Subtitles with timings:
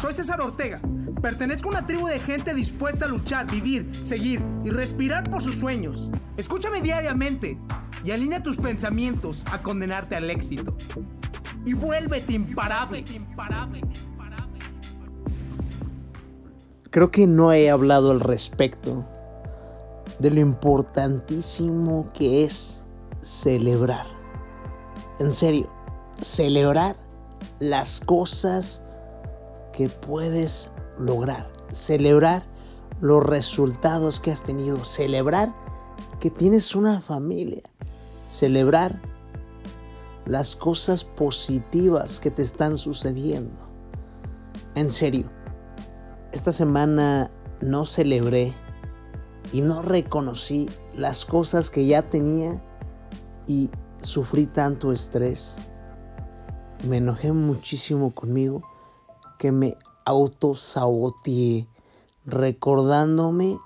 [0.00, 0.78] Soy César Ortega.
[1.22, 5.56] Pertenezco a una tribu de gente dispuesta a luchar, vivir, seguir y respirar por sus
[5.56, 6.10] sueños.
[6.36, 7.58] Escúchame diariamente
[8.04, 10.76] y alinea tus pensamientos a condenarte al éxito.
[11.64, 13.04] Y vuélvete imparable.
[16.90, 19.04] Creo que no he hablado al respecto
[20.18, 22.84] de lo importantísimo que es
[23.22, 24.06] celebrar.
[25.18, 25.70] En serio,
[26.20, 26.96] celebrar
[27.58, 28.82] las cosas
[29.76, 31.46] que puedes lograr.
[31.70, 32.42] Celebrar
[33.00, 34.84] los resultados que has tenido.
[34.84, 35.54] Celebrar
[36.18, 37.62] que tienes una familia.
[38.26, 39.00] Celebrar
[40.24, 43.54] las cosas positivas que te están sucediendo.
[44.74, 45.30] En serio,
[46.32, 47.30] esta semana
[47.60, 48.54] no celebré
[49.52, 52.62] y no reconocí las cosas que ya tenía
[53.46, 55.58] y sufrí tanto estrés.
[56.88, 58.62] Me enojé muchísimo conmigo
[59.38, 61.66] que me autosaboteé
[62.24, 63.58] recordándome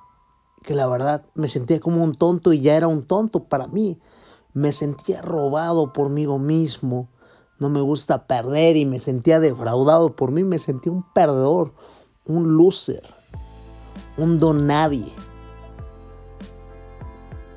[0.63, 3.99] que la verdad me sentía como un tonto y ya era un tonto para mí.
[4.53, 7.09] Me sentía robado por mí mismo.
[7.59, 10.45] No me gusta perder y me sentía defraudado por mí.
[10.45, 11.73] Me sentía un perdedor,
[12.27, 13.03] un loser,
[14.17, 14.71] un don.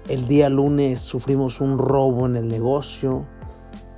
[0.07, 3.25] El día lunes sufrimos un robo en el negocio.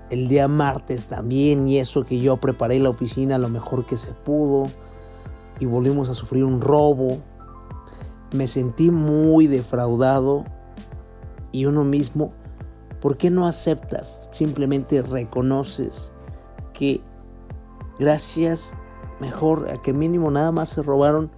[0.09, 4.13] El día martes también y eso que yo preparé la oficina lo mejor que se
[4.13, 4.67] pudo.
[5.59, 7.17] Y volvimos a sufrir un robo.
[8.33, 10.45] Me sentí muy defraudado.
[11.51, 12.33] Y uno mismo,
[12.99, 14.29] ¿por qué no aceptas?
[14.31, 16.11] Simplemente reconoces
[16.73, 17.01] que
[17.97, 18.75] gracias
[19.19, 21.31] mejor a que mínimo nada más se robaron,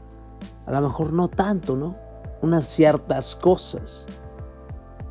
[0.66, 1.95] a lo mejor no tanto, ¿no?
[2.42, 4.08] Unas ciertas cosas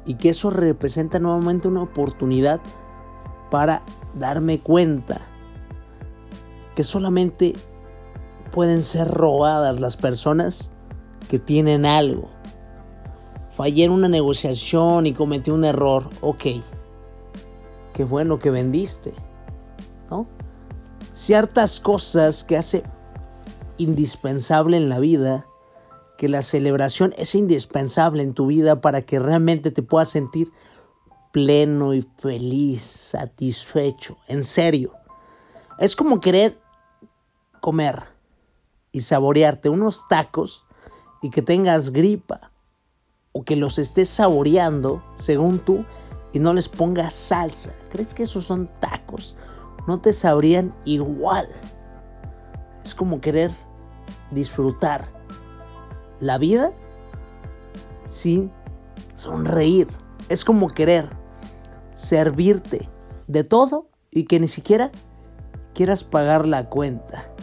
[0.07, 2.61] y que eso representa nuevamente una oportunidad
[3.51, 3.83] para
[4.15, 5.21] darme cuenta
[6.75, 7.55] que solamente
[8.53, 10.71] pueden ser robadas las personas
[11.29, 12.29] que tienen algo.
[13.51, 16.11] Fallé en una negociación y cometí un error.
[16.21, 16.45] Ok.
[17.95, 19.15] Qué bueno que vendiste.
[20.11, 20.27] ¿No?
[21.13, 22.83] Ciertas cosas que hace
[23.79, 25.47] indispensable en la vida
[26.17, 30.51] que la celebración es indispensable en tu vida para que realmente te puedas sentir
[31.37, 34.95] pleno y feliz, satisfecho, en serio.
[35.79, 36.59] Es como querer
[37.61, 38.03] comer
[38.91, 40.67] y saborearte unos tacos
[41.21, 42.53] y que tengas gripa
[43.33, 45.85] o que los estés saboreando según tú
[46.33, 47.77] y no les pongas salsa.
[47.91, 49.37] ¿Crees que esos son tacos?
[49.87, 51.47] No te sabrían igual.
[52.83, 53.51] Es como querer
[54.31, 55.07] disfrutar
[56.19, 56.73] la vida
[58.07, 58.51] sin
[59.15, 59.87] sonreír.
[60.31, 61.26] Es como querer
[61.97, 62.89] servirte
[63.27, 64.93] de todo y que ni siquiera
[65.75, 67.35] quieras pagar la cuenta.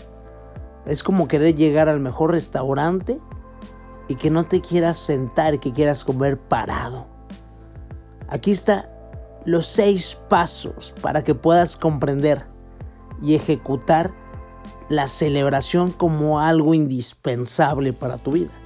[0.85, 3.19] Es como querer llegar al mejor restaurante
[4.07, 7.07] y que no te quieras sentar que quieras comer parado.
[8.29, 8.89] Aquí está
[9.45, 12.47] los seis pasos para que puedas comprender
[13.21, 14.13] y ejecutar
[14.87, 18.63] la celebración como algo indispensable para tu vida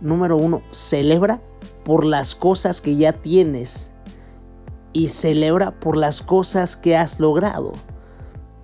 [0.00, 1.40] número uno, celebra
[1.84, 3.92] por las cosas que ya tienes
[4.98, 7.72] y celebra por las cosas que has logrado,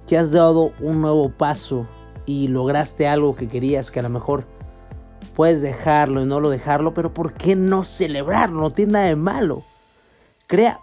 [0.05, 1.87] que has dado un nuevo paso
[2.27, 4.45] y lograste algo que querías que a lo mejor
[5.37, 8.63] puedes dejarlo y no lo dejarlo, pero ¿por qué no celebrarlo?
[8.63, 9.65] No tiene nada de malo.
[10.49, 10.81] Crea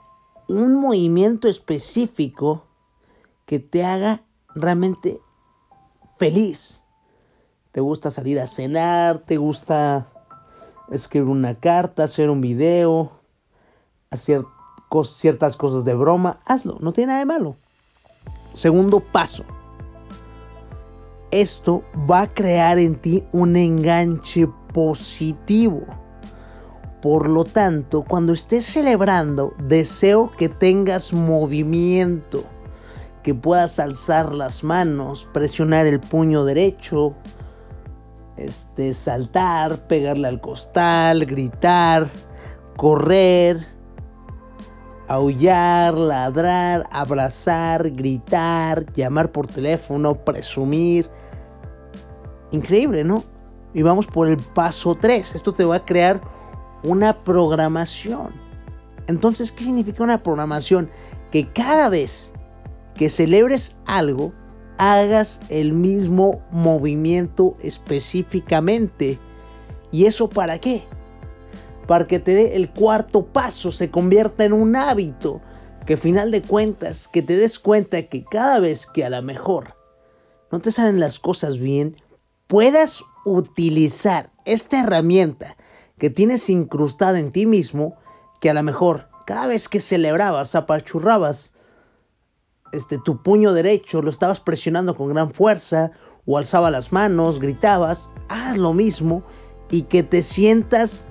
[0.48, 2.66] un movimiento específico
[3.46, 4.24] que te haga
[4.56, 5.20] realmente
[6.18, 6.86] feliz.
[7.74, 9.20] ¿Te gusta salir a cenar?
[9.26, 10.08] ¿Te gusta
[10.90, 13.12] escribir una carta, hacer un video,
[14.12, 14.46] hacer
[15.04, 17.56] ciertas cosas de broma, hazlo, no tiene nada de malo.
[18.54, 19.44] Segundo paso.
[21.32, 25.82] Esto va a crear en ti un enganche positivo.
[27.02, 32.44] Por lo tanto, cuando estés celebrando, deseo que tengas movimiento,
[33.24, 37.16] que puedas alzar las manos, presionar el puño derecho,
[38.36, 42.10] este, saltar, pegarle al costal, gritar,
[42.76, 43.66] correr,
[45.12, 51.10] aullar, ladrar, abrazar, gritar, llamar por teléfono, presumir.
[52.52, 53.26] Increíble, ¿no?
[53.74, 55.36] Y vamos por el paso 3.
[55.36, 56.22] Esto te va a crear
[56.84, 58.32] una programación.
[59.08, 60.90] Entonces, ¿qué significa una programación?
[61.30, 62.32] Que cada vez
[62.96, 64.32] que celebres algo,
[64.78, 69.20] hagas el mismo movimiento específicamente.
[69.92, 70.84] ¿Y eso para qué?
[71.92, 75.42] Para que te dé el cuarto paso, se convierta en un hábito.
[75.86, 79.76] Que final de cuentas, que te des cuenta que cada vez que a lo mejor
[80.54, 81.98] no te salen las cosas bien,
[82.48, 85.58] puedas utilizar esta herramienta
[85.98, 87.98] que tienes incrustada en ti mismo,
[88.40, 91.56] que a lo mejor cada vez que celebrabas, apachurrabas
[92.72, 95.92] este, tu puño derecho, lo estabas presionando con gran fuerza,
[96.26, 99.24] o alzaba las manos, gritabas, haz lo mismo
[99.70, 101.10] y que te sientas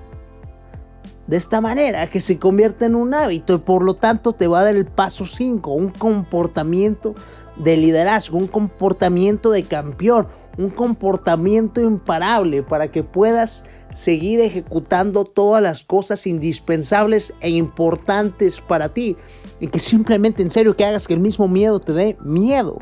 [1.31, 4.59] de esta manera, que se convierta en un hábito y por lo tanto te va
[4.59, 7.15] a dar el paso 5, un comportamiento
[7.55, 13.63] de liderazgo, un comportamiento de campeón, un comportamiento imparable para que puedas
[13.93, 19.15] seguir ejecutando todas las cosas indispensables e importantes para ti.
[19.61, 22.77] Y que simplemente en serio que hagas que el mismo miedo te dé miedo.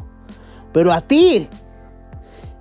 [0.74, 1.48] Pero a ti.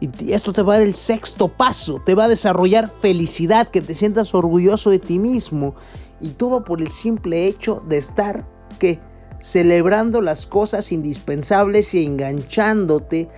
[0.01, 2.01] Y esto te va a dar el sexto paso.
[2.05, 5.75] Te va a desarrollar felicidad, que te sientas orgulloso de ti mismo.
[6.21, 8.47] Y todo por el simple hecho de estar
[8.79, 9.01] que
[9.41, 13.29] celebrando las cosas indispensables y enganchándote,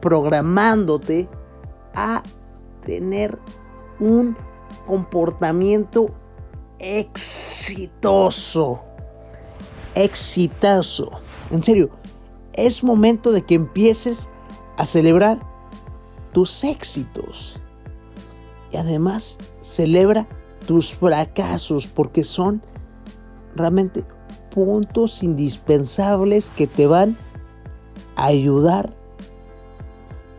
[0.00, 1.28] programándote
[1.94, 2.22] a
[2.84, 3.38] tener
[4.00, 4.36] un
[4.86, 6.14] comportamiento
[6.78, 8.82] exitoso.
[9.94, 11.10] Exitoso.
[11.50, 11.90] En serio,
[12.52, 14.30] es momento de que empieces
[14.76, 15.40] a celebrar
[16.38, 17.58] tus éxitos.
[18.70, 20.28] Y además celebra
[20.68, 22.62] tus fracasos porque son
[23.56, 24.04] realmente
[24.54, 27.16] puntos indispensables que te van
[28.14, 28.94] a ayudar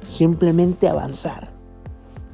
[0.02, 1.52] simplemente a avanzar.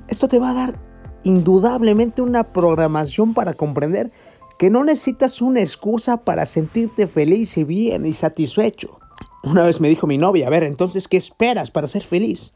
[0.10, 0.80] Esto te va a dar
[1.24, 4.12] indudablemente una programación para comprender
[4.60, 9.00] que no necesitas una excusa para sentirte feliz y bien y satisfecho.
[9.42, 12.54] Una vez me dijo mi novia, a ver, entonces, ¿qué esperas para ser feliz?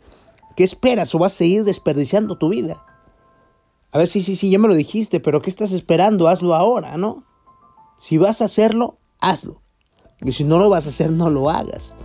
[0.59, 2.85] ¿Qué esperas o vas a seguir desperdiciando tu vida?
[3.93, 6.27] A ver, sí, sí, sí, ya me lo dijiste, pero ¿qué estás esperando?
[6.27, 7.23] Hazlo ahora, ¿no?
[7.97, 9.61] Si vas a hacerlo, hazlo.
[10.19, 11.95] Y si no lo vas a hacer, no lo hagas.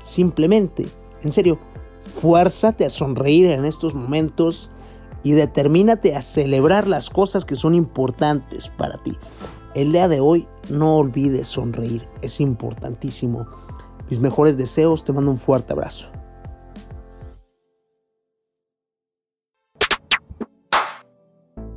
[0.00, 0.86] Simplemente,
[1.24, 1.58] en serio,
[2.20, 4.70] fuérzate a sonreír en estos momentos
[5.24, 9.18] y determínate a celebrar las cosas que son importantes para ti.
[9.74, 13.48] El día de hoy no olvides sonreír, es importantísimo.
[14.08, 16.13] Mis mejores deseos, te mando un fuerte abrazo.